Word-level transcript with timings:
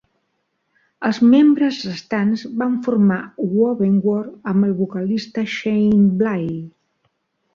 Els 1.09 1.17
membres 1.33 1.81
restants 1.89 2.45
van 2.61 2.79
formar 2.87 3.19
"Wovenwar" 3.57 4.23
amb 4.53 4.69
el 4.69 4.73
vocalista 4.81 5.43
Shane 5.59 6.03
Blay. 6.23 6.49